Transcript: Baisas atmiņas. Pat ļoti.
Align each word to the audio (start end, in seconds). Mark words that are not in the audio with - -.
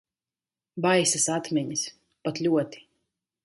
Baisas 0.85 1.27
atmiņas. 1.35 1.85
Pat 2.25 2.43
ļoti. 2.49 2.87